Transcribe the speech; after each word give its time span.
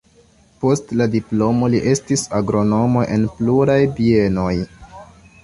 Post 0.61 0.93
la 1.01 1.05
diplomo 1.15 1.69
li 1.73 1.81
estis 1.91 2.23
agronomo 2.39 3.05
en 3.19 3.29
pluraj 3.37 3.79
bienoj. 4.01 4.51